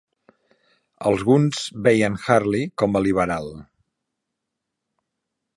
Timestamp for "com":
2.85-2.97